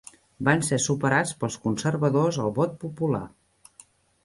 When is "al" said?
2.47-2.51